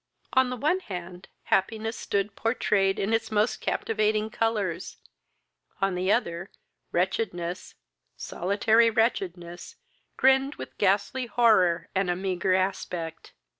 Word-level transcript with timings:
On 0.33 0.49
the 0.49 0.57
one 0.57 0.79
hand, 0.79 1.27
happiness 1.43 1.95
stood 1.95 2.35
pourtrayed 2.35 2.97
in 2.97 3.13
its 3.13 3.29
most 3.29 3.57
captivating 3.61 4.31
colours; 4.31 4.97
on 5.79 5.93
the 5.93 6.11
other, 6.11 6.49
wretchedness, 6.91 7.75
solitary 8.17 8.89
wretchedness 8.89 9.75
grinned 10.17 10.55
with 10.55 10.75
ghastly 10.79 11.27
horror 11.27 11.87
and 11.93 12.19
meagre 12.19 12.55
aspect. 12.55 13.33